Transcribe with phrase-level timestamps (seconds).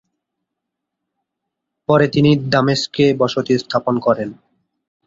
[1.89, 4.29] পরে তিনি দামেস্কে বসতি স্থাপন করেন।